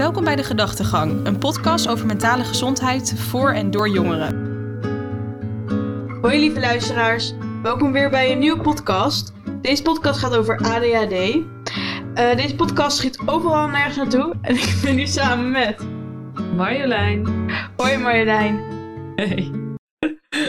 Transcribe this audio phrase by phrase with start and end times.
[0.00, 4.34] Welkom bij De Gedachtegang, een podcast over mentale gezondheid voor en door jongeren.
[6.20, 9.32] Hoi lieve luisteraars, welkom weer bij een nieuwe podcast.
[9.62, 11.12] Deze podcast gaat over ADHD.
[11.12, 15.86] Eh, deze podcast schiet overal nergens naartoe en ik ben nu samen met...
[16.56, 17.50] Marjolein.
[17.76, 18.56] Hoi Marjolein.
[19.16, 19.50] Hey.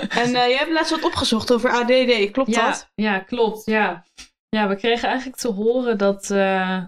[0.10, 2.92] En uh, jij hebt laatst wat opgezocht over ADD, klopt ja, dat?
[2.96, 3.66] Ja, klopt.
[3.66, 4.06] Ja.
[4.50, 6.84] ja, we kregen eigenlijk te horen dat, uh,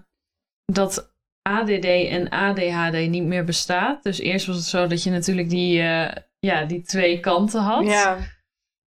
[0.65, 1.12] dat
[1.43, 4.03] ADD en ADHD niet meer bestaat.
[4.03, 7.85] Dus eerst was het zo dat je natuurlijk die, uh, ja, die twee kanten had.
[7.85, 8.17] Ja.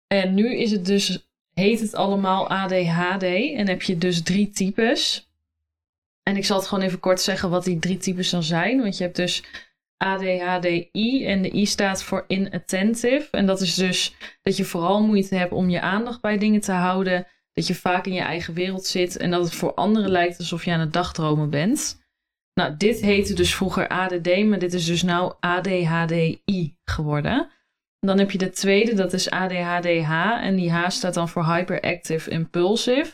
[0.06, 5.28] En nu is het dus, heet het allemaal ADHD en heb je dus drie types.
[6.22, 8.80] En ik zal het gewoon even kort zeggen wat die drie types dan zijn.
[8.80, 9.42] Want je hebt dus
[9.96, 13.28] ADHDI en de I staat voor inattentive.
[13.30, 16.72] En dat is dus dat je vooral moeite hebt om je aandacht bij dingen te
[16.72, 17.26] houden.
[17.52, 20.64] Dat je vaak in je eigen wereld zit en dat het voor anderen lijkt alsof
[20.64, 22.03] je aan het dagdromen bent.
[22.54, 27.48] Nou, dit heette dus vroeger ADD, maar dit is dus nou ADHDI geworden.
[28.00, 30.10] Dan heb je de tweede, dat is ADHDH.
[30.42, 33.12] En die H staat dan voor Hyperactive Impulsive.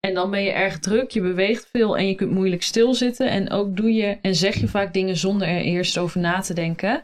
[0.00, 3.30] En dan ben je erg druk, je beweegt veel en je kunt moeilijk stilzitten.
[3.30, 6.54] En ook doe je en zeg je vaak dingen zonder er eerst over na te
[6.54, 7.02] denken.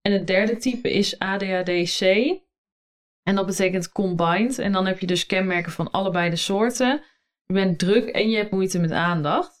[0.00, 2.00] En het derde type is ADHDC.
[3.22, 4.58] En dat betekent combined.
[4.58, 7.02] En dan heb je dus kenmerken van allebei de soorten.
[7.46, 9.53] Je bent druk en je hebt moeite met aandacht.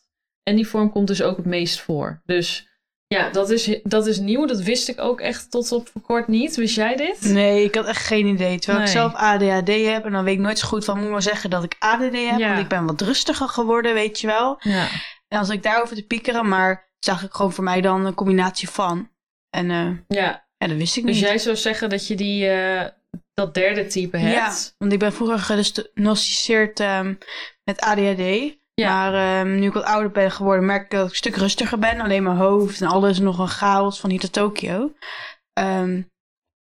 [0.44, 2.22] En die vorm komt dus ook het meest voor.
[2.24, 2.68] Dus
[3.06, 4.46] ja, dat is, dat is nieuw.
[4.46, 6.56] Dat wist ik ook echt tot op kort niet.
[6.56, 7.20] Wist jij dit?
[7.20, 8.58] Nee, ik had echt geen idee.
[8.58, 8.86] Terwijl Nee.
[8.86, 11.22] ik zelf ADHD heb en dan weet ik nooit zo goed van moet ik maar
[11.22, 12.38] zeggen dat ik ADD heb.
[12.38, 12.48] Ja.
[12.48, 14.56] Want ik ben wat rustiger geworden, weet je wel.
[14.60, 14.88] Ja.
[15.28, 18.68] En als ik daarover te piekeren, maar zag ik gewoon voor mij dan een combinatie
[18.68, 19.10] van.
[19.50, 20.46] En eh, ja.
[20.58, 21.24] ja, dat wist ik Dus niet.
[21.24, 22.86] jij zou zeggen dat je die, eh,
[23.34, 24.34] dat derde type hebt?
[24.34, 27.14] Ja, want ik ben vroeger gediagnosticeerd ehm,
[27.64, 28.56] met ADHD.
[28.74, 28.94] Ja.
[29.10, 31.78] Maar ehm, nu ik wat ouder ben geworden, merk ik dat ik een stuk rustiger
[31.78, 32.00] ben.
[32.00, 34.92] Alleen mijn hoofd en alles is nog een chaos van hier tot Tokio.
[35.52, 36.02] Ehm,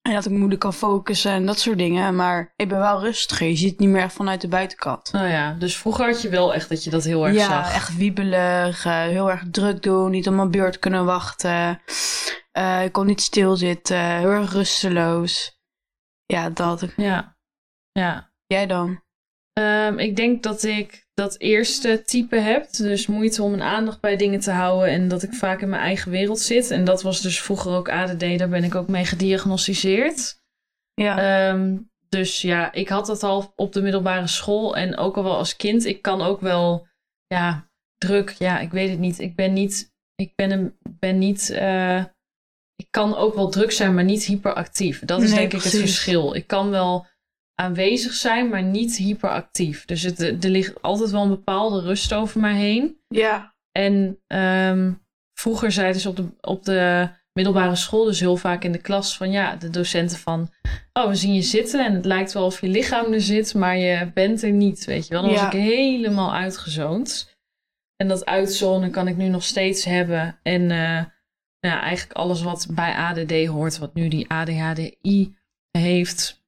[0.01, 2.15] en dat ik moeilijk kan focussen en dat soort dingen.
[2.15, 3.47] Maar ik ben wel rustiger.
[3.47, 5.11] Je ziet het niet meer echt vanuit de buitenkant.
[5.11, 7.73] Nou ja, dus vroeger had je wel echt dat je dat heel erg ja, zag.
[7.73, 8.85] echt wiebelig.
[8.85, 10.11] eh, heel erg druk doen.
[10.11, 11.81] Niet op mijn beurt kunnen wachten.
[12.51, 14.01] Eh, ik kon niet stilzitten.
[14.17, 15.59] Heel erg rusteloos.
[16.25, 16.85] Ja, dat.
[16.95, 17.37] Ja.
[17.91, 18.31] Ja.
[18.45, 19.01] Jij dan?
[19.57, 22.71] Ehm, ik denk dat ik dat eerste type heb.
[22.71, 24.89] Dus moeite om mijn aandacht bij dingen te houden.
[24.89, 26.71] En dat ik vaak in mijn eigen wereld zit.
[26.71, 28.37] En dat was dus vroeger ook ADD.
[28.37, 30.41] Daar ben ik ook mee gediagnosticeerd.
[30.93, 31.49] Ja.
[31.49, 31.77] Ehm,
[32.09, 34.75] dus ja, ik had dat al op de middelbare school.
[34.75, 35.85] En ook al wel als kind.
[35.85, 36.87] Ik kan ook wel,
[37.27, 38.29] ja, druk.
[38.29, 39.19] Ja, ik weet het niet.
[39.19, 42.03] Ik ben niet, ik ben, een, ben niet, eh,
[42.75, 45.05] ik kan ook wel druk zijn, maar niet hyperactief.
[45.05, 46.35] Dat is Nee, denk ik het verschil.
[46.35, 47.07] Ik kan wel
[47.61, 49.85] aanwezig zijn, maar niet hyperactief.
[49.85, 52.97] Dus het, er ligt altijd wel een bepaalde rust over mij heen.
[53.07, 53.55] ja.
[53.71, 54.91] En ehm,
[55.33, 59.17] vroeger zeiden ze op de, op de middelbare school, dus heel vaak in de klas,
[59.17, 60.49] van ja, de docenten van,
[60.93, 63.77] oh, we zien je zitten en het lijkt wel of je lichaam er zit, maar
[63.77, 65.21] je bent er niet, weet je wel.
[65.21, 65.37] Dan Ja.
[65.45, 67.35] was ik helemaal uitgezoond.
[67.95, 70.39] En dat uitzonen kan ik nu nog steeds hebben.
[70.43, 71.05] En eh,
[71.59, 75.35] ja, eigenlijk alles wat bij ADD hoort, wat nu die ADHDI
[75.71, 76.45] heeft,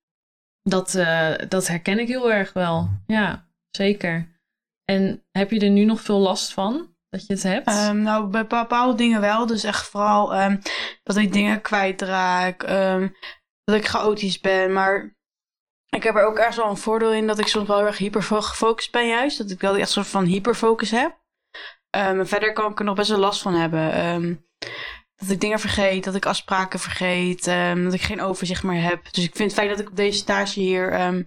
[0.64, 2.90] dat, eh, dat herken ik heel erg wel.
[3.08, 4.38] Ja, zeker.
[4.86, 6.98] En heb je er nu nog veel last van?
[7.10, 7.68] Dat je het hebt?
[7.68, 9.46] Ehm, nou, bij bepaalde dingen wel.
[9.46, 10.58] Dus echt vooral ehm,
[11.04, 12.64] dat ik dingen kwijtraak.
[12.64, 13.08] ehm,
[13.64, 14.74] dat ik chaotisch ben.
[14.74, 15.18] Maar
[15.90, 17.98] ik heb er ook ergens wel een voordeel in dat ik soms wel heel erg
[17.98, 19.38] hyper gefocust ben juist.
[19.38, 21.18] Dat ik wel echt een soort van hyperfocus heb.
[21.90, 23.94] Ehm, verder kan ik er nog best wel last van hebben.
[25.20, 29.04] Dat ik dingen vergeet, dat ik afspraken vergeet, ehm, dat ik geen overzicht meer heb.
[29.12, 31.24] Dus ik vind het fijn dat ik op deze stage hier, ehm,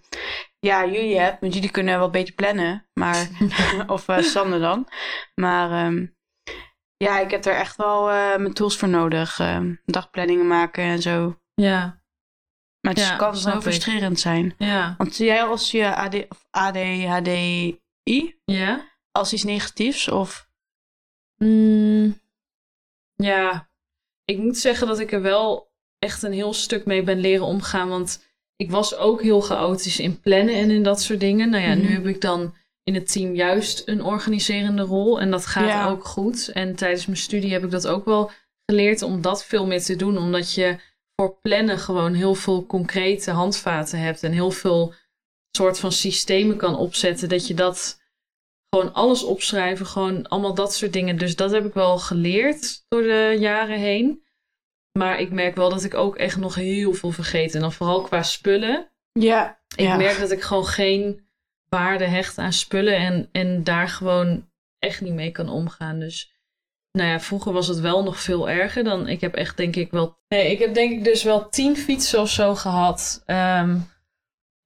[0.58, 1.41] ja, jullie heb.
[1.41, 2.86] Want jullie kunnen wat beter plannen.
[2.94, 3.28] Maar,
[3.86, 4.88] of eh Sander dan.
[5.34, 6.06] Maar ehm,
[6.97, 9.41] ja, ik heb er echt wel eh, mijn tools voor nodig.
[9.84, 11.41] Dagplanningen maken en zo.
[11.54, 12.02] ja,
[12.81, 13.62] Maar het Ja, kan wel ik.
[13.62, 14.54] frustrerend zijn.
[14.58, 17.81] ja, Want zie jij als je AD, of ADHDI
[18.44, 18.91] ja.
[19.10, 20.08] als iets negatiefs?
[20.08, 20.50] Of
[21.36, 22.20] Mm,
[23.14, 23.70] ja,
[24.24, 27.88] ik moet zeggen dat ik er wel echt een heel stuk mee ben leren omgaan.
[27.88, 28.24] Want
[28.56, 31.50] ik was ook heel chaotisch in plannen en in dat soort dingen.
[31.50, 31.92] Nou ja, nu Mhm.
[31.92, 32.54] heb ik dan
[32.84, 35.20] in het team juist een organiserende rol.
[35.20, 35.88] En dat gaat Ja.
[35.88, 36.48] ook goed.
[36.52, 38.30] En tijdens mijn studie heb ik dat ook wel
[38.66, 40.19] geleerd om dat veel meer te doen.
[40.19, 40.76] Omdat je
[41.16, 44.22] voor plannen gewoon heel veel concrete handvaten hebt.
[44.22, 44.94] En heel veel
[45.56, 47.28] soort van systemen kan opzetten.
[47.28, 48.00] Dat je dat
[48.74, 49.86] gewoon alles opschrijven.
[49.86, 51.19] Gewoon allemaal dat soort dingen.
[51.19, 54.24] Dus dat heb ik wel geleerd door de jaren heen.
[54.98, 57.54] Maar ik merk wel dat ik ook echt nog heel veel vergeet.
[57.54, 58.90] En dan vooral qua spullen.
[59.12, 59.96] ja, Ik ja.
[59.96, 61.28] merk dat ik gewoon geen
[61.69, 62.96] waarde hecht aan spullen.
[62.96, 65.98] En, en daar gewoon echt niet mee kan omgaan.
[65.98, 66.32] Dus
[66.92, 69.08] nou ja, vroeger was het wel nog veel erger dan.
[69.08, 70.19] Ik heb echt denk ik wel.
[70.28, 73.22] Nee, ik heb denk ik dus wel tien fietsen of zo gehad.
[73.26, 73.78] Ehm,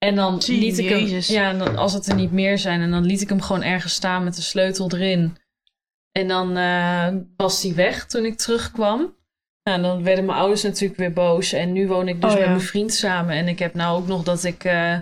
[0.06, 1.20] en dan liet ik hem.
[1.20, 2.80] Ja, en dan, als het er niet meer zijn.
[2.80, 5.36] En dan liet ik hem gewoon ergens staan met de sleutel erin.
[6.12, 9.14] En dan eh, was hij weg toen ik terugkwam.
[9.62, 11.52] Nou, dan werden mijn ouders natuurlijk weer boos.
[11.52, 13.36] En nu woon ik dus Oh, met mijn vriend samen.
[13.36, 14.98] En ik heb nou ook nog dat ik eh,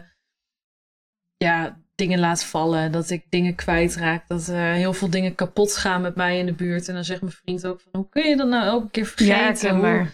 [1.36, 2.92] ja, dingen laat vallen.
[2.92, 4.28] Dat ik dingen kwijtraak.
[4.28, 6.88] Dat eh, heel veel dingen kapot gaan met mij in de buurt.
[6.88, 8.00] En dan zegt mijn vriend ook van...
[8.00, 9.80] Hoe kun je dat nou elke keer vergeten?
[9.80, 10.06] Ja,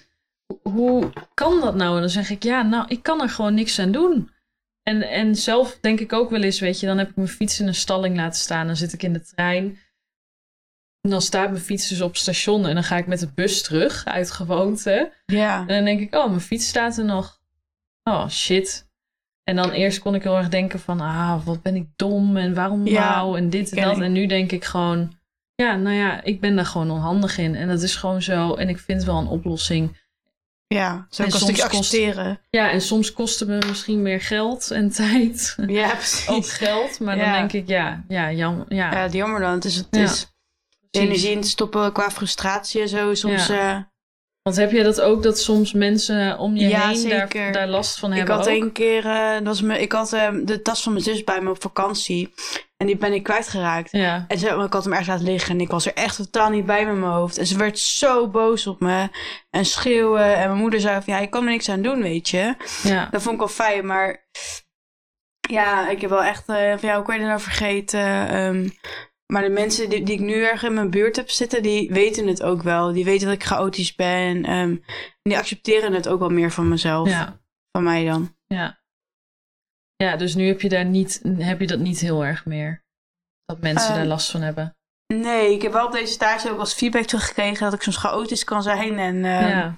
[0.46, 1.94] hoe, hoe kan dat nou?
[1.94, 2.42] En dan zeg ik...
[2.42, 4.31] Ja, nou, ik kan er gewoon niks aan doen.
[4.90, 6.87] En, en zelf denk ik ook wel eens, weet je...
[6.87, 8.66] Dan heb ik mijn fiets in een stalling laten staan.
[8.66, 9.78] Dan zit ik in de trein...
[11.00, 13.62] En dan staat mijn fiets dus op station en dan ga ik met de bus
[13.62, 15.12] terug uit gewoonte.
[15.26, 15.58] Ja.
[15.60, 17.40] En dan denk ik, oh, mijn fiets staat er nog.
[18.02, 18.88] Oh, shit.
[19.44, 22.54] En dan eerst kon ik heel erg denken van, ah, wat ben ik dom en
[22.54, 23.96] waarom Ja, nou en dit en dat.
[23.96, 24.02] ik.
[24.02, 25.19] En nu denk ik gewoon,
[25.54, 27.54] ja, nou ja, ik ben daar gewoon onhandig in.
[27.54, 28.54] En dat is gewoon zo.
[28.54, 30.00] En ik vind wel een oplossing.
[30.75, 32.40] Ja, zo En kan een soms kost- accepteren.
[32.50, 35.56] Ja, en soms kost het me misschien meer geld en tijd.
[35.67, 36.52] Ja, Ook precies.
[36.52, 38.64] geld, maar dan denk ik, ja, ja, jammer.
[38.69, 39.52] Ja, Ja, jammer dan.
[39.52, 40.26] Het is, het Ja, is
[40.90, 43.14] de energie in te stoppen qua frustratie en zo.
[43.14, 43.78] Soms, eh,
[44.43, 47.99] Want heb je dat ook, dat soms mensen om je Ja, heen daar, daar last
[47.99, 48.52] van ik hebben had ook?
[48.52, 51.40] één keer, eh, dat was me, ik had eh, de tas van mijn zus bij
[51.40, 52.34] me op vakantie.
[52.81, 53.93] En die ben ik kwijtgeraakt.
[53.93, 56.50] Ja, En ze, ik had hem ergens laten liggen en ik was er echt totaal
[56.50, 57.38] niet bij met mijn hoofd.
[57.38, 59.09] En ze werd zo boos op me
[59.50, 60.37] en schreeuwen.
[60.37, 62.55] En mijn moeder zei van, ja, je kan er niks aan doen, weet je.
[62.82, 64.29] ja, Dat vond ik wel fijn, maar
[65.50, 68.29] ja, ik heb wel echt eh, van, ja, hoe kan je dat nou vergeten?
[68.29, 68.69] Ehm,
[69.33, 72.26] maar de mensen die, die ik nu erg in mijn buurt heb zitten, die weten
[72.26, 72.93] het ook wel.
[72.93, 74.44] Die weten dat ik chaotisch ben.
[74.44, 74.83] ehm, en
[75.23, 77.09] die accepteren het ook wel meer van mezelf.
[77.09, 77.41] ja,
[77.73, 78.37] Van mij dan.
[78.47, 78.80] ja.
[80.05, 82.85] Ja, dus nu heb je daar niet, heb je dat niet heel erg meer.
[83.44, 84.75] Dat mensen Ehm, daar last van hebben.
[85.14, 88.44] Nee, ik heb wel op deze stage ook als feedback teruggekregen dat ik soms chaotisch
[88.44, 88.99] kan zijn.
[88.99, 89.75] En, ehm, ja,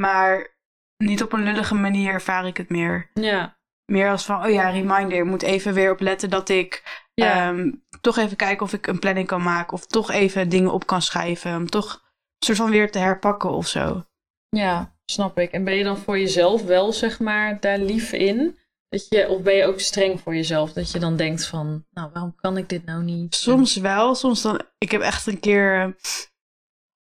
[0.00, 0.56] Maar
[1.04, 3.10] niet op een lullige manier ervaar ik het meer.
[3.14, 5.18] ja, Meer als van, oh ja, reminder.
[5.18, 6.82] Ik moet even weer opletten dat ik
[7.14, 9.72] ja, ehm, toch even kijken of ik een planning kan maken.
[9.72, 11.56] Of toch even dingen op kan schrijven.
[11.56, 14.04] Om toch een soort van weer te herpakken of zo.
[14.48, 15.50] ja, snap ik.
[15.52, 18.58] En ben je dan voor jezelf wel, zeg maar, daar lief in?
[18.90, 20.72] Dat je, of ben je ook streng voor jezelf?
[20.72, 23.34] Dat je dan denkt van, nou, waarom kan ik dit nou niet?
[23.34, 24.14] Soms wel.
[24.14, 24.62] Soms dan.
[24.78, 25.96] Ik heb echt een keer.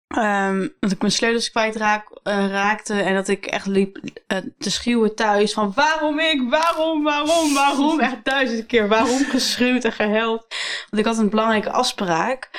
[0.06, 2.94] ehm, dat ik mijn sleutels kwijtraak, eh, raakte.
[2.94, 5.53] En dat ik echt liep eh, te schreeuwen thuis.
[5.53, 6.50] Van waarom ik?
[6.50, 7.03] Waarom?
[7.03, 7.55] Waarom?
[7.55, 8.00] Waarom?
[8.00, 8.88] Echt duizend keer.
[8.88, 10.47] Waarom geschreeuwd en gehuild.
[10.91, 12.50] Want ik had een belangrijke afspraak.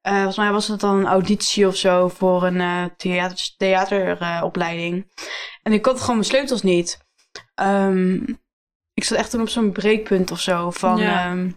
[0.00, 5.12] Eh, volgens mij was het dan een auditie of zo voor een eh, theater, theateropleiding.
[5.62, 6.98] en ik had gewoon mijn sleutels niet.
[7.54, 8.18] Ehm,
[9.02, 10.70] ik zat echt toen op zo'n breekpunt of zo.
[10.70, 11.24] Van Ja.
[11.30, 11.50] ehm,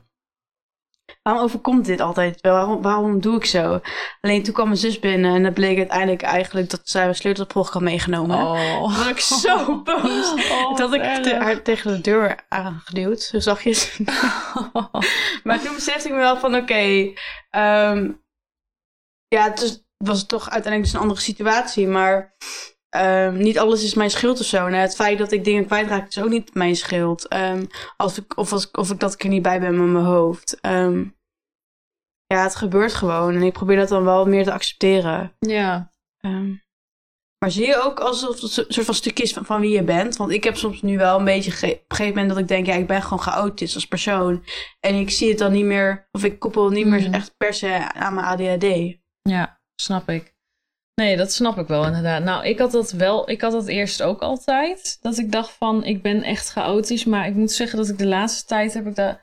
[1.22, 2.42] waarom overkomt dit altijd?
[2.42, 3.82] Waarom, waarom doe ik zo?
[4.22, 7.70] Alleen toen kwam mijn zus binnen en dat bleek uiteindelijk eigenlijk dat zij mijn sleutelprog
[7.74, 8.38] had meegenomen.
[8.38, 8.82] Oh.
[8.98, 10.34] Was ik zo boos.
[10.34, 14.00] Oh, had ik te- haar tegen de deur aangeduwd, zo zachtjes.
[15.44, 17.12] Maar toen besefte ik me wel van, oké,
[17.50, 18.12] ehm,
[19.28, 22.36] ja, het, het was toch uiteindelijk dus een andere situatie, maar
[22.94, 24.58] ehm, niet alles is mijn schuld of zo.
[24.60, 27.28] Nou, het feit dat ik dingen kwijtraak is ook niet mijn schuld.
[27.28, 27.66] Ehm,
[27.98, 30.60] als ik, of, als, of ik dat ik er niet bij ben met mijn hoofd.
[30.62, 31.04] Ehm,
[32.26, 35.36] ja, het gebeurt gewoon en ik probeer dat dan wel meer te accepteren.
[35.40, 35.92] Ja,
[37.40, 39.84] maar zie je ook alsof het een soort van stukje is van, van wie je
[39.84, 40.16] bent?
[40.18, 42.66] Want ik heb soms nu wel een beetje op een gegeven moment dat ik denk,
[42.66, 44.44] ja, ik ben gewoon chaotisch als persoon.
[44.80, 47.14] En ik zie het dan niet meer, of ik koppel het niet meer Mhm.
[47.14, 48.98] echt per se aan mijn ADHD.
[49.22, 50.33] Ja, snap ik.
[50.96, 52.24] Nee, dat snap ik wel inderdaad.
[52.24, 54.98] Nou, ik had dat wel, ik had dat eerst ook altijd.
[55.02, 57.06] Dat ik dacht van, ik ben echt chaotisch.
[57.06, 59.20] Maar ik moet zeggen dat ik de laatste tijd heb ik, dat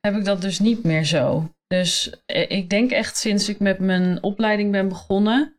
[0.00, 1.54] heb ik dat dus niet meer zo.
[1.66, 5.56] Dus eh, ik denk echt sinds ik met mijn opleiding ben begonnen.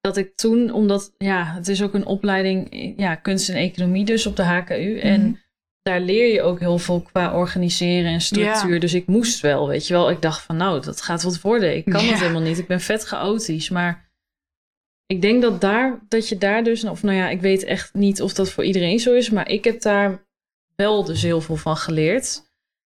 [0.00, 4.26] Dat ik toen, omdat, ja, het is ook een opleiding, ja, kunst en economie dus
[4.26, 4.94] op de HKU.
[4.96, 5.06] Mhm.
[5.06, 5.40] En
[5.82, 8.74] daar leer je ook heel veel qua organiseren en structuur.
[8.74, 8.80] Ja.
[8.80, 10.10] Dus ik moest wel, weet je wel.
[10.10, 11.76] Ik dacht van, nou, dat gaat wat worden.
[11.76, 12.10] Ik kan Ja.
[12.10, 12.58] dat helemaal niet.
[12.58, 13.70] Ik ben vet chaotisch.
[13.70, 14.11] Maar
[15.06, 16.84] ik denk dat, daar, dat je daar dus...
[16.84, 19.30] Of nou ja, ik weet echt niet of dat voor iedereen zo is.
[19.30, 20.26] Maar ik heb daar
[20.76, 22.42] wel dus heel veel van geleerd.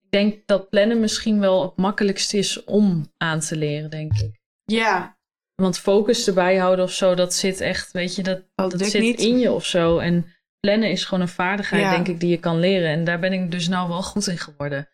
[0.02, 4.40] Ik denk dat plannen misschien wel het makkelijkst is om aan te leren, denk ik.
[4.64, 5.18] Ja,
[5.54, 9.00] Want focus erbij houden of zo, dat zit echt, weet je, dat, dat dat zit
[9.02, 9.20] niet.
[9.20, 9.98] in je of zo.
[9.98, 10.26] En
[10.60, 11.90] plannen is gewoon een vaardigheid, Ja.
[11.90, 12.88] denk ik, die je kan leren.
[12.88, 14.88] En daar ben ik dus nou wel goed in geworden.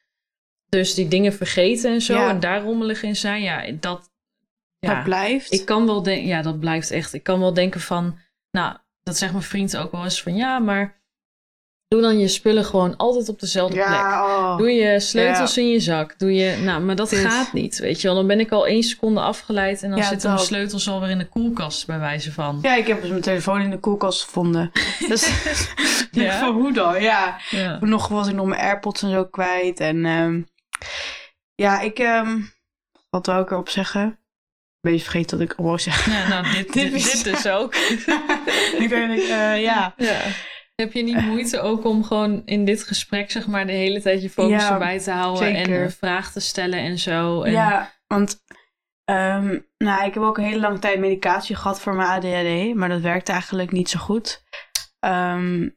[0.69, 2.29] Dus die dingen vergeten en zo, Ja.
[2.31, 4.11] en daar rommelig in zijn, ja, dat...
[4.79, 5.53] Ja, Dat blijft.
[5.53, 7.15] ik kan wel denken, ja, dat blijft echt.
[7.15, 8.19] Ik kan wel denken van,
[8.51, 10.99] nou, dat zegt mijn vriend ook wel eens van, ja, maar
[11.89, 13.89] Doe dan je spullen gewoon altijd op dezelfde plek.
[13.89, 14.57] Oh.
[14.57, 16.19] Doe je sleutels in je zak.
[16.19, 18.17] Doe je, nou, maar dat gaat niet, weet je wel.
[18.17, 21.19] Dan ben ik al één seconde afgeleid en dan Ja, zitten mijn sleutels alweer in
[21.19, 22.59] de koelkast, bij wijze van.
[22.63, 24.71] Ja, ik heb dus mijn telefoon in de koelkast gevonden.
[25.09, 25.31] Dus
[26.11, 26.39] Ja?
[26.39, 27.03] van hoe dan?
[27.03, 27.39] Ja.
[27.81, 29.81] Nog was ik nog mijn AirPods en zo kwijt.
[29.81, 30.43] En ehm,
[31.55, 31.99] ja, ik...
[31.99, 32.41] ehm
[33.11, 34.19] wat wou ik erop zeggen?
[34.81, 36.13] Beetje vergeten wat ik wou zeggen.
[36.13, 37.75] Ja, nou, dit, Dit dit, is- dit dus ook.
[38.83, 39.95] ik denk, eh, ja.
[39.97, 40.21] Ja.
[40.75, 44.23] Heb je niet moeite ook om gewoon in dit gesprek, zeg maar, de hele tijd
[44.23, 47.43] je focus Ja, erbij te houden en een vraag te stellen en zo?
[47.43, 48.37] En, Ja, want
[49.05, 52.89] ehm, nou, ik heb ook een hele lange tijd medicatie gehad voor mijn ADHD, maar
[52.89, 54.43] dat werkte eigenlijk niet zo goed.
[55.01, 55.69] Ehm,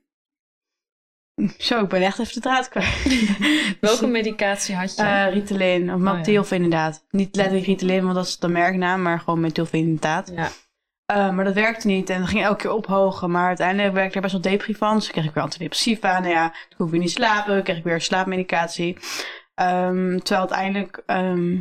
[1.57, 3.37] zo, ik ben echt even de draad kwijt.
[3.79, 5.01] Welke medicatie had je?
[5.01, 6.13] Eh, Ritalin, of ja.
[6.13, 6.51] methylfenidaat.
[6.51, 7.05] inderdaad.
[7.09, 10.31] Niet letterlijk Ritalin, want dat is de merknaam, maar gewoon methylfenidaat.
[10.35, 10.49] ja.
[11.11, 13.31] Uh, maar dat werkte niet en dat ging elke keer ophogen.
[13.31, 14.95] Maar uiteindelijk werd ik er best wel depri van.
[14.95, 16.19] Dus kreeg ik weer antidepressiva.
[16.19, 17.53] Nou ja, toen kon ik weer niet slapen.
[17.53, 18.97] Dan kreeg ik weer slaapmedicatie.
[19.55, 21.03] Ehm, terwijl uiteindelijk...
[21.05, 21.57] ehm,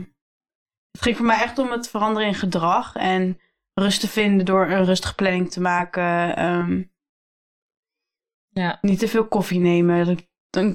[0.91, 2.97] het ging voor mij echt om het veranderen in gedrag.
[2.97, 3.41] En
[3.75, 6.37] rust te vinden door een rustige planning te maken.
[6.37, 6.83] Ehm,
[8.61, 8.79] Ja.
[8.81, 10.19] Niet te veel koffie nemen.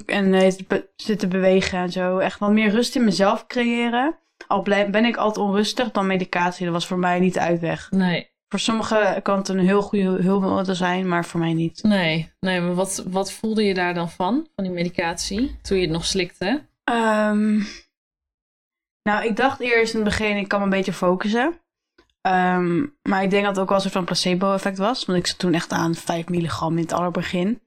[0.06, 0.52] En eh,
[0.96, 2.18] zitten bewegen en zo.
[2.18, 4.16] Echt wat meer rust in mezelf creëren.
[4.46, 6.64] Al ben ik altijd onrustig, dan medicatie.
[6.64, 7.90] Dat was voor mij niet de uitweg.
[7.90, 11.82] Nee, Voor sommigen kan het een heel goede hulpmiddel zijn, maar voor mij niet.
[11.82, 12.60] nee, nee.
[12.60, 16.04] Maar wat, wat voelde je daar dan van, van die medicatie, toen je het nog
[16.04, 16.66] slikte?
[16.84, 17.62] Ehm,
[19.02, 21.60] nou, ik dacht eerst in het begin, ik kan me een beetje focussen.
[22.26, 25.04] Ehm, maar ik denk dat het ook wel een soort van placebo-effect was.
[25.04, 27.62] Want ik zat toen echt aan 5 milligram in het allerbegin.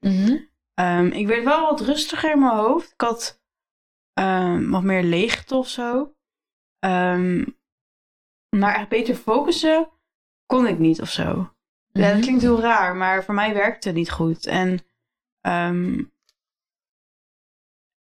[0.74, 2.92] Ehm, ik werd wel wat rustiger in mijn hoofd.
[2.92, 3.38] Ik had
[4.12, 6.14] ehm, wat meer leegte of zo.
[8.56, 9.88] Maar echt beter focussen
[10.46, 11.24] kon ik niet of zo.
[11.92, 12.20] Ja, dat Mhm.
[12.20, 14.46] klinkt heel raar, maar voor mij werkte het niet goed.
[14.46, 14.78] En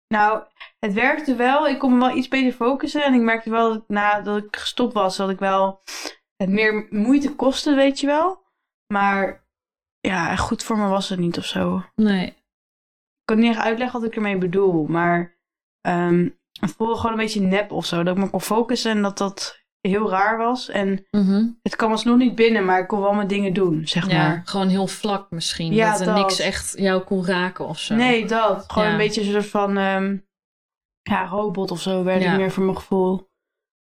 [0.08, 0.42] nou,
[0.78, 1.68] het werkte wel.
[1.68, 3.04] Ik kon me wel iets beter focussen.
[3.04, 5.80] En ik merkte wel dat nadat ik gestopt was, dat ik wel
[6.44, 8.42] het meer moeite kostte, weet je wel.
[8.92, 9.44] Maar
[10.00, 11.82] ja, echt goed voor me was het niet of zo.
[11.94, 12.26] Nee.
[12.26, 15.36] Ik kan niet echt uitleggen wat ik ermee bedoel, maar
[15.80, 16.28] ehm,
[16.60, 18.02] het voelde gewoon een beetje nep of zo.
[18.02, 20.68] Dat ik me kon focussen en dat dat heel raar was.
[20.68, 21.46] En Mhm.
[21.62, 24.42] het kwam alsnog niet binnen, maar ik kon wel mijn dingen doen, zeg Ja, maar.
[24.44, 25.72] gewoon heel vlak misschien.
[25.72, 26.16] Ja, dat er dat.
[26.16, 27.94] niks echt jou kon raken of zo.
[27.94, 28.64] Nee, dat.
[28.72, 28.92] Gewoon Ja.
[28.94, 30.16] een beetje een soort van ehm,
[31.02, 33.28] ja, robot of zo werd ik meer voor mijn gevoel.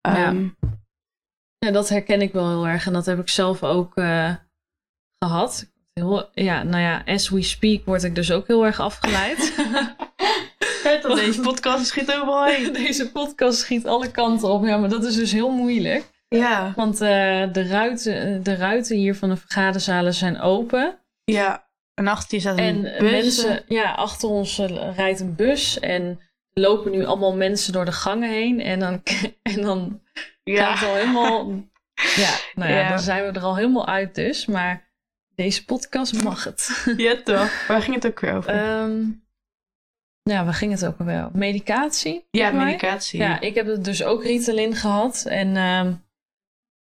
[0.01, 0.34] Ja.
[1.65, 2.86] Ja, dat herken ik wel heel erg.
[2.86, 4.36] En dat heb ik zelf ook eh,
[5.20, 5.72] gehad.
[5.94, 9.38] Heel, ja, nou ja, as we speak word ik dus ook heel erg afgeleid.
[10.84, 12.74] Vet deze podcast schiet overal heen.
[12.84, 14.65] Deze podcast schiet alle kanten op.
[14.65, 16.10] Ja, maar dat is dus heel moeilijk.
[16.27, 21.00] Ja, Want eh, de, ruiten, de ruiten hier van de vergaderzalen zijn open.
[21.24, 21.70] ja.
[21.94, 23.12] En achter je staat een En bus.
[23.12, 25.80] mensen, ja, achter ons eh, rijdt een bus.
[25.80, 26.20] En
[26.53, 28.62] lopen nu allemaal mensen door de gangen heen.
[28.62, 29.01] En dan,
[29.56, 30.01] en dan
[30.44, 30.66] ja.
[30.66, 31.50] gaat het al helemaal.
[32.16, 32.90] Ja, nou ja, Ja.
[32.90, 34.46] dan zijn we er al helemaal uit dus.
[34.46, 34.90] Maar
[35.36, 36.84] deze podcast mag het.
[36.98, 37.68] ja, toch.
[37.68, 38.50] Waar ging het ook weer over?
[38.54, 39.02] Ehm
[40.24, 41.26] ja, waar ging het ook alweer?
[41.26, 41.38] over?
[41.38, 42.28] Medicatie?
[42.32, 42.66] ja, mij?
[42.66, 43.20] medicatie.
[43.20, 45.26] Ja, ik heb het dus ook Ritalin gehad.
[45.26, 45.94] En ehm,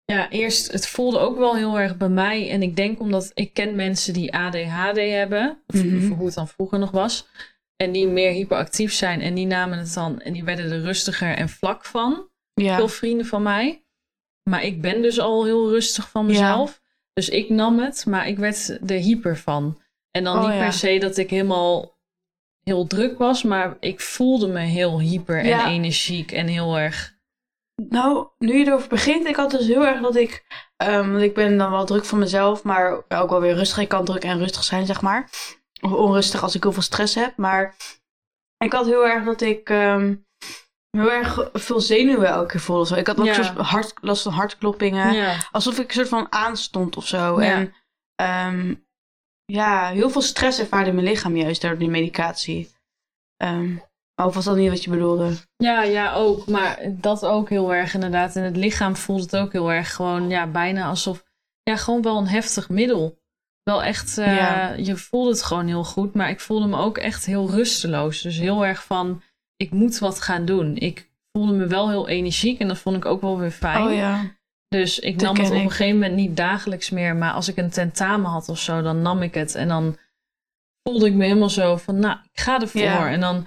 [0.05, 2.51] ja, eerst, het voelde ook wel heel erg bij mij.
[2.51, 5.63] En ik denk omdat ik ken mensen die ADHD hebben.
[5.67, 5.97] Of, Mhm.
[6.13, 7.29] of hoe het dan vroeger nog was.
[7.77, 9.21] En die meer hyperactief zijn.
[9.21, 10.21] En die namen het dan.
[10.21, 12.29] En die werden er rustiger en vlak van.
[12.55, 12.77] Ja.
[12.77, 13.85] Veel vrienden van mij.
[14.51, 16.83] Maar ik ben dus al heel rustig van mezelf.
[17.13, 19.81] Dus ik nam het, maar ik werd er hyper van.
[20.11, 21.99] En dan Oh, niet per se dat ik helemaal
[22.63, 27.13] heel druk was, maar ik voelde me heel hyper en energiek en heel erg.
[27.89, 30.45] Nou, nu je erover begint, ik had dus heel erg dat ik,
[30.77, 33.79] ehm, want ik ben dan wel druk voor mezelf, maar ook wel weer rustig.
[33.79, 35.31] Ik kan druk en rustig zijn, zeg maar.
[35.81, 37.37] Of onrustig als ik heel veel stress heb.
[37.37, 37.77] Maar
[38.59, 40.15] ik had heel erg dat ik ehm,
[40.95, 42.87] heel erg veel zenuwen elke keer voelde.
[42.87, 42.95] Zo.
[42.95, 43.43] Ik had ook Ja.
[43.43, 45.13] soort hart, last van hartkloppingen.
[45.15, 47.43] Ja, Alsof ik een soort van aanstond of zo.
[47.43, 47.51] Ja.
[47.53, 47.75] En
[48.15, 48.75] ehm,
[49.45, 52.71] ja, heel veel stress ervaarde in mijn lichaam juist door die medicatie.
[53.37, 53.77] Ehm,
[54.23, 55.33] of was dat niet wat je bedoelde?
[55.57, 56.47] ja, ja, ook.
[56.47, 58.37] Maar dat ook heel erg inderdaad.
[58.37, 61.25] In het lichaam voelt het ook heel erg gewoon, ja, bijna alsof,
[61.63, 63.19] ja, gewoon wel een heftig middel.
[63.63, 67.25] Wel echt, eh, je voelde het gewoon heel goed, maar ik voelde me ook echt
[67.27, 68.21] heel rusteloos.
[68.23, 69.23] Dus heel erg van,
[69.65, 70.77] ik moet wat gaan doen.
[70.77, 73.87] Ik voelde me wel heel energiek en dat vond ik ook wel weer fijn.
[73.87, 74.37] Oh ja.
[74.69, 77.17] Dus ik nam het op een gegeven moment niet dagelijks meer.
[77.17, 79.55] Maar als ik een tentamen had of zo, dan nam ik het.
[79.55, 79.97] En dan
[80.83, 82.83] voelde ik me helemaal zo van, nou, ik ga ervoor.
[82.83, 83.11] Ja.
[83.11, 83.47] En dan,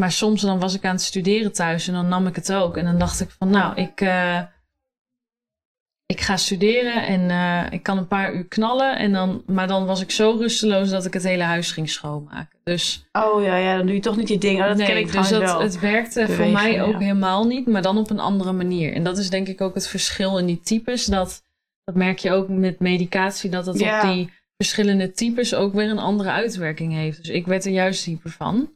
[0.00, 2.76] maar soms dan was ik aan het studeren thuis en dan nam ik het ook.
[2.76, 4.40] En dan dacht ik van, nou, ik, eh,
[6.12, 8.98] ik ga studeren en eh, ik kan een paar uur knallen.
[8.98, 12.58] En dan, maar dan was ik zo rusteloos dat ik het hele huis ging schoonmaken.
[12.64, 14.62] Dus, Oh ja, ja, dan doe je toch niet die dingen.
[14.62, 15.60] Oh, dat nee, ken ik dus dat, wel.
[15.60, 16.98] het werkte voor mij ook ja.
[16.98, 18.92] helemaal niet, maar dan op een andere manier.
[18.92, 21.04] En dat is denk ik ook het verschil in die types.
[21.04, 21.42] Dat,
[21.84, 24.02] dat merk je ook met medicatie, dat het Ja.
[24.02, 27.18] op die verschillende types ook weer een andere uitwerking heeft.
[27.18, 28.70] Dus ik werd er juist dieper van.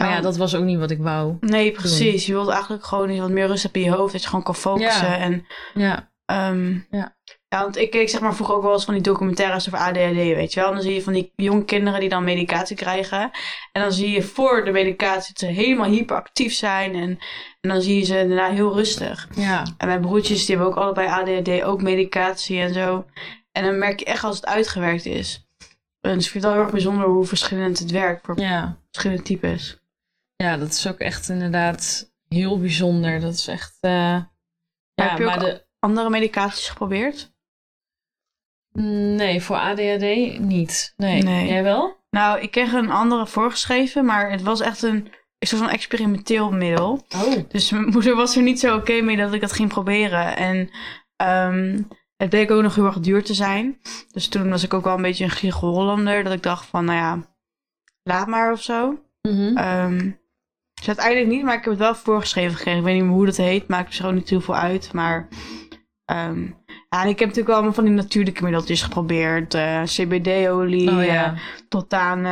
[0.00, 1.36] Maar ja, dat was ook niet wat ik wou.
[1.40, 2.26] Nee, precies.
[2.26, 4.12] Je wilt eigenlijk gewoon eens wat meer rust hebben in je hoofd.
[4.12, 5.18] Dat je gewoon kan focussen.
[5.18, 7.16] En, Ja, ehm, Ja.
[7.48, 10.14] ja, want ik keek zeg maar vroeger ook wel eens van die documentaires over ADHD,
[10.14, 10.68] weet je wel.
[10.68, 13.30] En dan zie je van die jonge kinderen die dan medicatie krijgen.
[13.72, 16.94] En dan zie je voor de medicatie dat ze helemaal hyperactief zijn.
[16.94, 17.18] En,
[17.60, 19.28] en dan zie je ze daarna heel rustig.
[19.34, 23.04] ja, En mijn broertjes, die hebben ook allebei ADHD, ook medicatie en zo.
[23.52, 25.48] En dan merk je echt als het uitgewerkt is.
[26.00, 28.78] En dus ik vind het wel heel erg bijzonder hoe verschillend het werkt voor ja.
[28.90, 29.78] verschillende types.
[30.36, 33.20] Ja, dat is ook echt inderdaad heel bijzonder.
[33.20, 33.76] Dat is echt.
[33.80, 34.22] eh,
[34.94, 37.32] ja, maar de, Andere medicaties geprobeerd?
[38.72, 40.94] nee, voor ADHD niet.
[40.96, 41.22] Nee.
[41.22, 41.48] Nee.
[41.48, 41.96] Jij wel?
[42.10, 47.06] Nou, ik kreeg een andere voorgeschreven, maar het was echt een, soort van experimenteel middel.
[47.16, 47.34] Oh.
[47.48, 50.36] Dus mijn moeder was er niet zo oké mee dat ik dat ging proberen.
[50.36, 50.70] En
[51.16, 51.82] ehm,
[52.16, 53.80] het bleek ook nog heel erg duur te zijn.
[54.12, 56.24] Dus toen was ik ook wel een beetje een gierige Hollander.
[56.24, 57.34] Dat ik dacht van, nou ja,
[58.02, 58.98] laat maar of zo.
[59.22, 59.56] Mhm.
[59.56, 60.10] Ehm,
[60.74, 62.78] dus uiteindelijk niet, maar ik heb het wel voorgeschreven gekregen.
[62.78, 64.92] Ik weet niet meer hoe dat heet, maakt er gewoon niet heel veel uit.
[64.92, 65.28] Maar
[66.10, 66.42] ehm,
[66.88, 69.54] ja, en ik heb natuurlijk allemaal van die natuurlijke middeltjes geprobeerd.
[69.54, 71.38] eh, CBD-olie, oh eh,
[71.68, 72.26] tot aan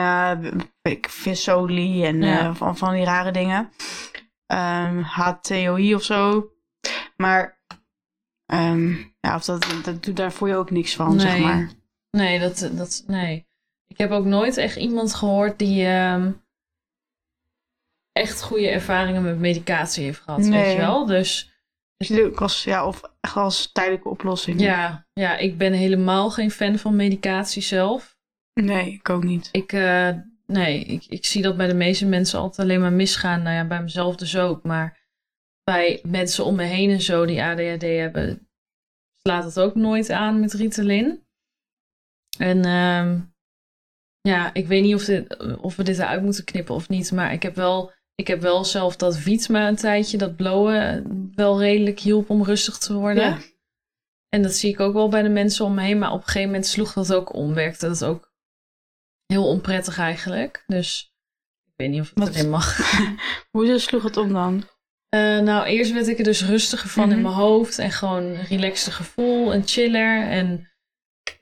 [0.82, 2.54] ik, visolie en Ja.
[2.54, 3.70] van, van die rare dingen.
[4.46, 6.50] Ehm HTOI of zo.
[7.16, 7.62] Maar
[8.46, 11.42] ehm, ja, of dat, dat doet daar voor je ook niks van, zeg Nee.
[11.42, 11.70] maar.
[12.10, 13.04] Nee, dat, dat.
[13.06, 13.46] Nee.
[13.86, 15.86] Ik heb ook nooit echt iemand gehoord die.
[15.86, 16.32] ehm,
[18.12, 20.46] echt goede ervaringen met medicatie heeft gehad.
[20.46, 21.06] Weet je wel?
[21.06, 21.52] Dus
[21.98, 24.60] Ik was, ja, of echt als tijdelijke oplossing.
[24.60, 28.16] ja, ja, ik ben helemaal geen fan van medicatie zelf.
[28.60, 29.48] Nee, ik ook niet.
[29.52, 30.10] Ik, eh,
[30.46, 33.42] nee, ik, ik zie dat bij de meeste mensen altijd alleen maar misgaan.
[33.42, 34.62] Nou ja, bij mezelf dus ook.
[34.62, 35.06] Maar
[35.64, 38.48] bij mensen om me heen en zo die ADHD hebben,
[39.22, 41.26] slaat het ook nooit aan met Ritalin.
[42.38, 43.20] En ehm,
[44.20, 47.12] ja, ik weet niet of, dit, of we dit eruit moeten knippen of niet.
[47.12, 51.04] Maar ik heb wel, ik heb wel zelf dat Wietsma een tijdje, dat blowen,
[51.34, 53.24] wel redelijk hielp om rustig te worden.
[53.24, 53.38] Ja.
[54.28, 55.98] En dat zie ik ook wel bij de mensen om me heen.
[55.98, 57.54] Maar op een gegeven moment sloeg dat ook om.
[57.54, 58.32] Werkte dat ook
[59.26, 60.64] heel onprettig eigenlijk.
[60.66, 61.14] Dus
[61.66, 62.78] ik weet niet of het Wat- erin mag.
[63.50, 64.64] Hoezo sloeg het om dan?
[65.08, 67.22] Eh, nou, eerst werd ik er dus rustiger van in Mhm.
[67.22, 67.78] mijn hoofd.
[67.78, 70.22] En gewoon een relaxter gevoel en chiller.
[70.28, 70.70] En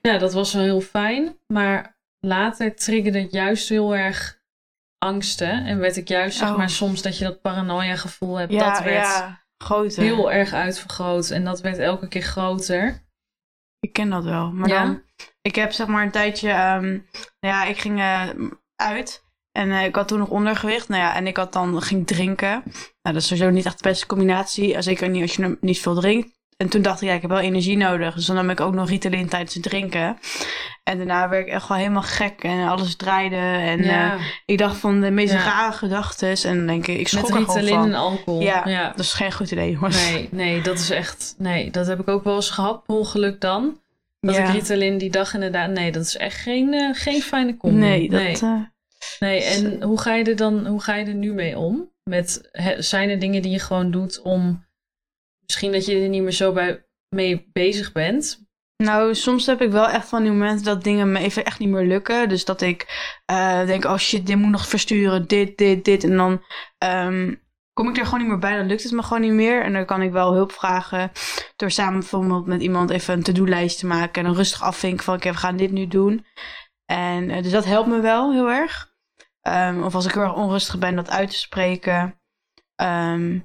[0.01, 1.39] ja, dat was wel heel fijn.
[1.47, 4.36] Maar later triggerde het juist heel erg
[4.97, 5.65] angsten.
[5.65, 6.57] En werd ik juist, zeg Oh.
[6.57, 8.51] maar, soms dat je dat paranoia gevoel hebt.
[8.51, 10.03] Ja, dat werd ja, groter.
[10.03, 11.29] heel erg uitvergroot.
[11.29, 13.05] En dat werd elke keer groter.
[13.79, 14.51] Ik ken dat wel.
[14.51, 14.83] Maar Ja?
[14.85, 15.03] dan,
[15.41, 16.89] ik heb zeg maar een tijdje, ehm,
[17.39, 18.29] nou ja, ik ging eh,
[18.75, 20.87] uit en eh, ik had toen nog ondergewicht.
[20.89, 22.61] Nou ja, en ik had dan ging drinken.
[22.65, 24.73] Nou, dat is sowieso niet echt de beste combinatie.
[24.75, 26.36] eh, Zeker niet als je niet veel drinkt.
[26.57, 28.13] En toen dacht ik, ja, ik heb wel energie nodig.
[28.15, 30.17] Dus dan nam ik ook nog Ritalin tijdens het drinken.
[30.83, 33.35] En daarna werd ik echt wel helemaal gek en alles draaide.
[33.35, 35.43] En ja, eh, ik dacht van de meest Ja.
[35.43, 36.29] rare gedachten.
[36.43, 37.83] En dan denk ik, ik schrok met er Ritalin van.
[37.87, 38.41] en alcohol.
[38.41, 38.61] Ja.
[38.67, 38.89] ja.
[38.95, 40.09] Dat is geen goed idee, jongens.
[40.11, 41.35] Nee, nee, dat is echt.
[41.37, 43.79] Nee, dat heb ik ook wel eens gehad, ongeluk dan.
[44.19, 45.69] Dat ik Ritalin die dag inderdaad.
[45.69, 47.77] Nee, dat is echt geen, eh, geen fijne combi.
[47.77, 48.21] Nee, dat...
[48.21, 48.33] nee.
[48.41, 48.61] eh,
[49.19, 51.89] Nee, en hoe ga je er dan hoe ga je er nu mee om?
[52.03, 54.65] Met, zijn er dingen die je gewoon doet om.
[55.47, 58.45] Misschien dat je er niet meer zo bij, mee bezig bent.
[58.83, 61.69] Nou, soms heb ik wel echt van die momenten dat dingen me even echt niet
[61.69, 62.29] meer lukken.
[62.29, 62.85] Dus dat ik
[63.25, 66.03] eh, denk, oh shit, dit moet nog versturen, dit, dit, dit.
[66.03, 66.43] En dan
[66.77, 67.35] ehm,
[67.73, 69.63] kom ik er gewoon niet meer bij, dan lukt het me gewoon niet meer.
[69.63, 71.11] En dan kan ik wel hulp vragen
[71.55, 74.21] door samen bijvoorbeeld met iemand even een to-do-lijst te maken.
[74.21, 76.25] En dan rustig afvinken van, oké, we gaan dit nu doen.
[76.85, 78.95] En eh, dus dat helpt me wel heel erg.
[79.41, 82.21] Ehm, of als ik heel erg onrustig ben, dat uit te spreken.
[82.75, 83.39] Ehm,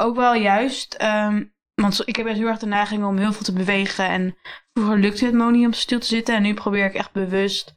[0.00, 3.42] ook wel juist, ehm, want ik heb echt heel erg de neiging om heel veel
[3.42, 4.08] te bewegen.
[4.08, 4.36] En
[4.72, 6.34] vroeger lukte het me niet om stil te zitten.
[6.34, 7.76] En nu probeer ik echt bewust,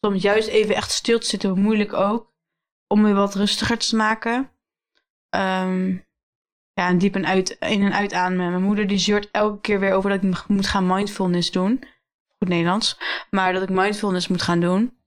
[0.00, 2.32] soms juist even echt stil te zitten, hoe moeilijk ook.
[2.86, 4.50] Om me wat rustiger te maken.
[5.28, 5.90] Ehm,
[6.72, 8.50] ja, en diep en uit, in en uit ademen.
[8.50, 11.84] Mijn moeder die zeurt elke keer weer over dat ik moet gaan mindfulness doen.
[12.38, 12.98] Goed Nederlands.
[13.30, 14.98] Maar dat ik mindfulness moet gaan doen.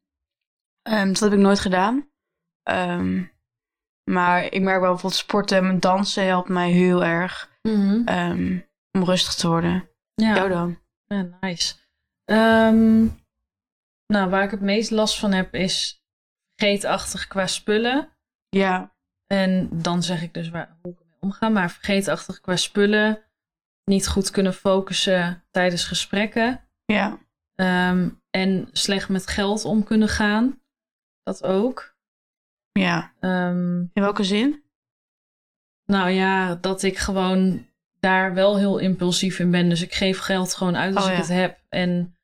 [0.82, 2.10] Ehm, dat heb ik nooit gedaan.
[2.63, 3.23] Ehm,
[4.10, 8.58] maar ik merk wel bijvoorbeeld sporten en dansen helpt mij heel erg ehm,
[8.91, 9.89] om rustig te worden.
[10.15, 10.36] Ja.
[10.36, 10.80] Jou dan?
[11.08, 11.76] Ja, nice.
[12.26, 13.06] Ehm,
[14.08, 16.04] nou, waar ik het meest last van heb is
[16.56, 18.10] vergeetachtig qua spullen.
[18.50, 18.96] Ja,
[19.28, 21.50] En dan zeg ik dus waar, hoe ik ermee omga.
[21.50, 23.22] Maar vergeetachtig qua spullen.
[23.84, 26.62] niet goed kunnen focussen tijdens gesprekken.
[26.86, 27.17] Ja.
[27.56, 30.62] Ehm, en slecht met geld om kunnen gaan.
[31.24, 31.96] Dat ook.
[32.78, 33.12] Ja.
[33.20, 34.63] Ehm, In welke zin?
[35.86, 37.66] nou ja, dat ik gewoon
[38.00, 39.70] daar wel heel impulsief in ben.
[39.70, 41.22] Dus ik geef geld gewoon uit als Oh, ik ja.
[41.24, 41.60] het heb.
[41.70, 42.18] En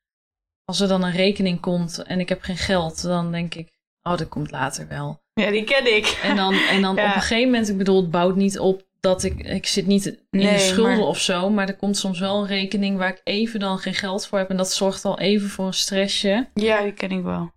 [0.64, 3.68] als er dan een rekening komt en ik heb geen geld, dan denk ik,
[4.02, 5.22] oh, dat komt later wel.
[5.34, 6.20] Ja, die ken ik.
[6.22, 7.08] En dan, en dan Ja.
[7.08, 10.06] op een gegeven moment, ik bedoel, het bouwt niet op dat ik, ik zit niet
[10.06, 13.08] in Nee, de schulden maar- of zo, maar er komt soms wel een rekening waar
[13.08, 14.50] ik even dan geen geld voor heb.
[14.50, 16.48] En dat zorgt al even voor een stressje.
[16.54, 17.52] Ja, die ken ik wel.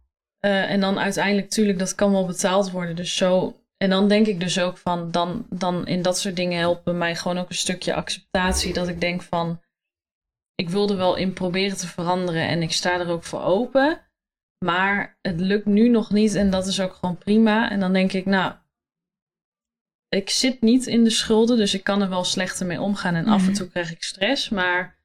[0.47, 2.95] Eh, en dan uiteindelijk, tuurlijk, dat kan wel betaald worden.
[2.95, 3.61] Dus zo.
[3.77, 6.93] En dan denk ik dus ook van, dan, dan in dat soort dingen helpt bij
[6.93, 8.73] mij gewoon ook een stukje acceptatie.
[8.73, 9.61] Dat ik denk van,
[10.55, 14.01] ik wil er wel in proberen te veranderen en ik sta er ook voor open.
[14.65, 17.69] Maar het lukt nu nog niet en dat is ook gewoon prima.
[17.69, 18.53] En dan denk ik, nou,
[20.09, 23.15] ik zit niet in de schulden, dus ik kan er wel slechter mee omgaan.
[23.15, 23.53] En af en Mhm.
[23.53, 24.96] toe krijg ik stress, maar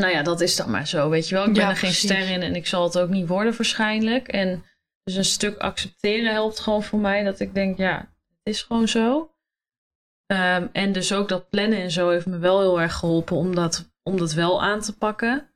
[0.00, 1.44] nou ja, dat is dan maar zo, weet je wel.
[1.46, 2.10] Ik ben Ja, er geen precies.
[2.10, 4.28] ster in en ik zal het ook niet worden waarschijnlijk.
[4.28, 4.64] En
[5.04, 8.88] dus een stuk accepteren helpt gewoon voor mij, dat ik denk, ja, het is gewoon
[8.88, 9.30] zo.
[10.26, 13.54] Ehm, en dus ook dat plannen en zo heeft me wel heel erg geholpen om
[13.54, 15.50] dat, om dat wel aan te pakken.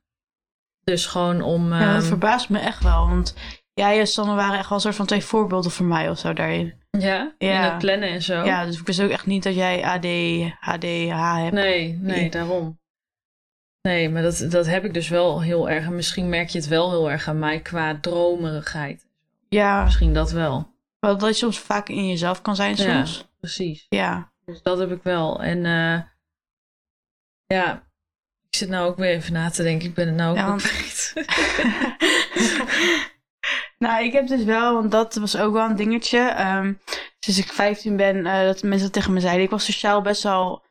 [0.84, 1.72] Dus gewoon om...
[1.72, 3.08] Ja, dat ehm, verbaast me echt wel.
[3.08, 3.34] Want
[3.74, 6.32] jij en Sanne waren echt wel een soort van twee voorbeelden voor mij of zo
[6.32, 6.74] daarin.
[6.90, 7.64] ja, Ja.
[7.64, 8.44] in het plannen en zo.
[8.44, 10.04] Ja, dus ik wist ook echt niet dat jij AD,
[10.60, 11.52] HDH hebt.
[11.52, 12.30] Nee, nee, Nee.
[12.30, 12.79] daarom.
[13.82, 15.84] Nee, maar dat, dat heb ik dus wel heel erg.
[15.84, 19.06] En misschien merk je het wel heel erg aan mij qua dromerigheid.
[19.48, 20.72] Ja, Misschien dat wel.
[20.98, 23.04] wel dat je soms vaak in jezelf kan zijn Ja.
[23.04, 23.28] soms.
[23.40, 23.86] Precies.
[23.88, 24.30] Ja.
[24.44, 25.42] Dus dat heb ik wel.
[25.42, 26.00] En eh,
[27.46, 27.74] ja,
[28.50, 29.88] ik zit nou ook weer even na te denken.
[29.88, 31.12] Ik ben het nou ook Ja, want-
[33.78, 36.18] nou, ik heb dus wel, want dat was ook wel een dingetje.
[36.18, 36.72] Ehm
[37.20, 39.44] sinds ik 15 ben, eh, dat mensen dat tegen me zeiden.
[39.44, 40.62] Ik was sociaal best wel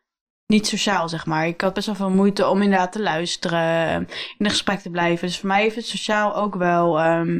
[0.51, 1.47] niet sociaal, zeg maar.
[1.47, 3.99] Ik had best wel veel moeite om inderdaad te luisteren,
[4.37, 5.27] in een gesprek te blijven.
[5.27, 7.35] Dus voor mij heeft het sociaal ook wel, ehm,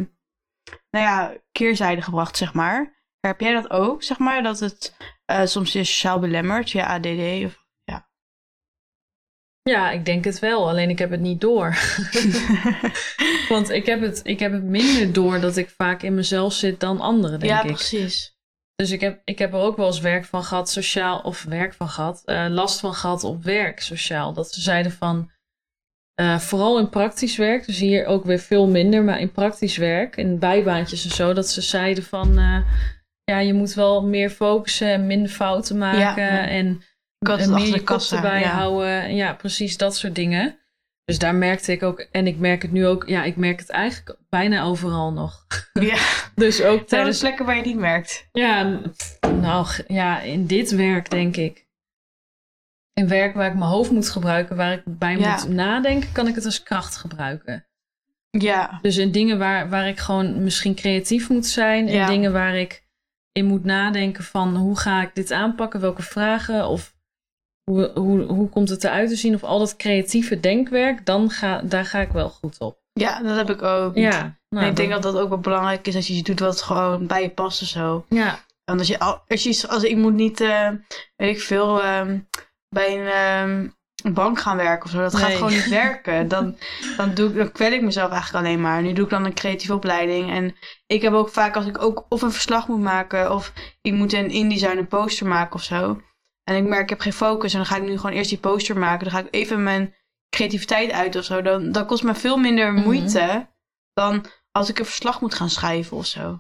[0.90, 2.98] nou ja, keerzijde gebracht, zeg maar.
[3.20, 4.44] Heb jij dat ook, zeg maar?
[4.44, 4.96] Dat het
[5.26, 7.46] eh, soms je sociaal belemmert, je ADD?
[7.46, 7.68] Of...
[9.70, 10.70] Ja, ik denk het wel.
[10.70, 11.78] Alleen ik heb het niet door.
[13.50, 16.80] Want ik heb, het, ik heb het minder door dat ik vaak in mezelf zit
[16.80, 17.74] dan anderen, denk ja, ik.
[17.74, 18.38] precies.
[18.80, 21.74] Dus ik heb, ik heb er ook wel eens werk van gehad, sociaal, of werk
[21.74, 24.34] van gehad, eh, last van gehad op werk, sociaal.
[24.34, 25.32] Dat ze zeiden van,
[26.14, 30.16] eh, vooral in praktisch werk, dus hier ook weer veel minder, maar in praktisch werk,
[30.16, 32.60] in bijbaantjes en zo, dat ze zeiden van, eh,
[33.24, 36.48] ja, je moet wel meer focussen en minder fouten maken Ja.
[36.48, 36.84] en,
[37.20, 38.16] en meer je de kop kassa.
[38.16, 38.50] erbij ja.
[38.50, 39.16] houden.
[39.16, 40.60] Ja, precies dat soort dingen.
[41.10, 43.70] Dus daar merkte ik ook, en ik merk het nu ook, ja, ik merk het
[43.70, 45.46] eigenlijk bijna overal nog.
[45.74, 45.98] Ja,
[46.36, 48.28] Dus ook tijdens plekken waar je het niet merkt.
[48.32, 48.80] ja,
[49.42, 51.68] nou ja, in dit werk denk ik.
[52.94, 55.36] In werk waar ik mijn hoofd moet gebruiken, waar ik bij Ja.
[55.36, 57.66] moet nadenken, kan ik het als kracht gebruiken.
[58.30, 62.08] Ja, Dus in dingen waar, waar ik gewoon misschien creatief moet zijn, in Ja.
[62.08, 62.84] dingen waar ik
[63.32, 66.98] in moet nadenken van hoe ga ik dit aanpakken, welke vragen of
[67.70, 71.62] hoe, hoe, hoe komt het eruit te zien of al dat creatieve denkwerk, dan ga,
[71.62, 72.78] daar ga ik wel goed op.
[72.94, 73.96] ja, dat heb ik ook.
[73.96, 76.24] Ja, nou, en ik denk dan- dat dat ook wel belangrijk is dat je iets
[76.28, 78.06] doet wat gewoon bij je past of zo.
[78.10, 80.70] ja, als je, al- als je als ik moet niet, eh,
[81.16, 82.20] weet ik veel, ehm,
[82.70, 83.68] bij een ehm,
[84.14, 85.00] bank gaan werken of zo.
[85.00, 86.28] Dat gaat gewoon niet werken.
[86.28, 86.56] Dan,
[86.98, 88.82] dan, doe ik, dan kwel ik mezelf eigenlijk alleen maar.
[88.82, 90.32] Nu doe ik dan een creatieve opleiding.
[90.32, 90.56] En
[90.88, 94.14] ik heb ook vaak als ik ook of een verslag moet maken of ik moet
[94.14, 96.02] een InDesign een poster maken of zo.
[96.50, 98.40] En ik merk ik heb geen focus en dan ga ik nu gewoon eerst die
[98.40, 99.04] poster maken.
[99.04, 99.96] Dan ga ik even mijn
[100.36, 101.42] creativiteit uit of zo.
[101.42, 102.84] Dan, dan kost me veel minder Mhm.
[102.84, 103.48] moeite
[103.94, 106.40] dan als ik een verslag moet gaan schrijven of zo.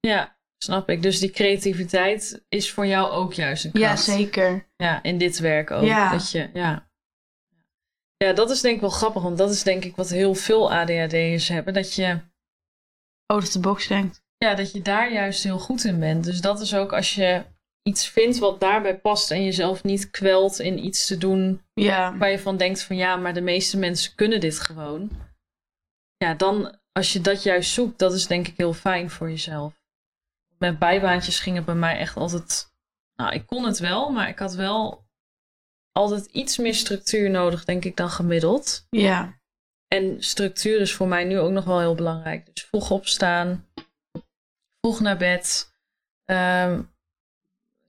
[0.00, 1.02] ja, snap ik.
[1.02, 4.06] Dus die creativiteit is voor jou ook juist een kracht.
[4.06, 4.68] Ja, zeker.
[4.76, 5.84] Ja, in dit werk ook.
[5.84, 6.10] Ja.
[6.10, 6.90] Dat je, ja.
[8.16, 10.72] ja, dat is denk ik wel grappig, want dat is denk ik wat heel veel
[10.72, 11.74] ADHD'ers hebben.
[11.74, 12.18] Dat je,
[13.26, 14.22] Out of the box denkt.
[14.38, 16.24] ja, dat je daar juist heel goed in bent.
[16.24, 17.44] Dus dat is ook als je
[17.88, 22.16] iets vindt wat daarbij past en jezelf niet kwelt in iets te doen Ja.
[22.16, 25.10] waar je van denkt van ja, maar de meeste mensen kunnen dit gewoon.
[26.16, 29.74] Ja, dan als je dat juist zoekt, dat is denk ik heel fijn voor jezelf.
[30.58, 32.72] Met bijbaantjes ging het bij mij echt altijd.
[33.16, 35.04] Nou, ik kon het wel, maar ik had wel
[35.92, 38.86] altijd iets meer structuur nodig, denk ik, dan gemiddeld.
[38.90, 39.38] Ja.
[39.88, 42.46] En structuur is voor mij nu ook nog wel heel belangrijk.
[42.54, 43.68] Dus vroeg opstaan,
[44.80, 45.72] vroeg naar bed.
[46.24, 46.82] Ehm,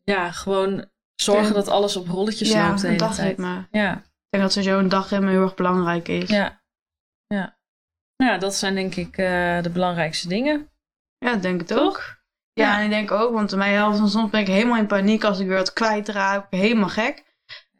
[0.06, 3.16] ja, gewoon zorgen dat alles op rolletjes ja, loopt de een hele tijd.
[3.18, 3.68] dagritme.
[3.72, 6.30] Ja, Ik denk dat sowieso een dagritme heel erg belangrijk is.
[6.30, 6.62] ja,
[7.28, 7.58] ja.
[8.16, 10.70] Ja, dat zijn denk ik eh, de belangrijkste dingen.
[11.18, 11.80] Ja, ik denk het Toch?
[11.80, 12.24] ook.
[12.54, 12.78] Ja, Ja.
[12.80, 15.48] en ik denk ook, want mij helpt soms ben ik helemaal in paniek als ik
[15.48, 16.48] weer wat kwijtraak.
[16.50, 17.25] Helemaal gek.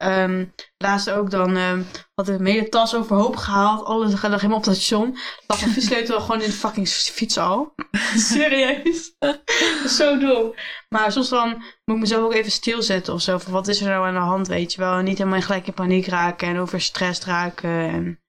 [0.06, 0.46] Ehm
[0.78, 1.82] laatst ook dan ehm
[2.14, 3.86] had ik mijn hele tas overhoop gehaald.
[3.86, 5.18] Alles lag helemaal op het station.
[5.48, 7.74] Lag mijn fietssleutel gewoon in de fucking fiets al.
[8.16, 9.16] Serieus.
[9.98, 10.54] Zo dom.
[10.90, 11.50] Maar soms dan
[11.86, 13.38] moet ik mezelf ook even stilzetten of zo.
[13.38, 14.98] Van wat is er nou aan de hand, weet je wel.
[14.98, 17.70] En niet helemaal gelijk in paniek raken en overstrest raken.
[17.70, 18.20] En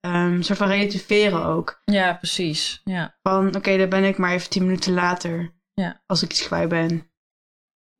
[0.00, 1.80] een soort van relativeren ook.
[1.84, 2.80] Ja, precies.
[2.84, 3.18] Ja.
[3.22, 5.54] Van oké, daar ben ik maar even tien minuten later.
[5.74, 6.02] Ja.
[6.06, 7.09] Als ik iets kwijt ben.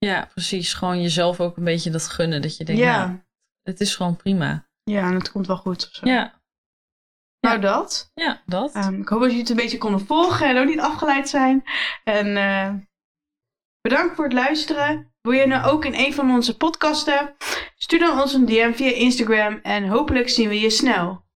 [0.06, 0.74] Ja, precies.
[0.74, 2.42] Gewoon jezelf ook een beetje dat gunnen.
[2.42, 3.06] Dat je denkt, ja.
[3.06, 3.20] nou,
[3.62, 4.68] het is gewoon prima.
[4.84, 6.06] ja, en het komt wel goed of zo.
[6.06, 6.40] Ja,
[7.40, 8.10] Nou, dat.
[8.14, 8.72] ja dat.
[8.72, 11.64] Ehm, ik hoop dat jullie het een beetje konden volgen en ook niet afgeleid zijn.
[12.04, 12.74] En eh,
[13.80, 15.12] bedankt voor het luisteren.
[15.20, 17.36] Wil je nou ook in een van onze podcasten?
[17.76, 21.24] Stuur dan ons een DM via Instagram en hopelijk zien we je snel.